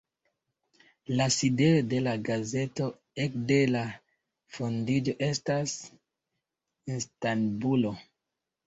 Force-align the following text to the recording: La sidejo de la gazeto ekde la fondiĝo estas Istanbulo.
La 1.19 1.27
sidejo 1.35 1.83
de 1.91 1.99
la 2.07 2.15
gazeto 2.31 2.89
ekde 3.27 3.61
la 3.77 3.85
fondiĝo 4.57 5.17
estas 5.31 5.79
Istanbulo. 6.99 7.99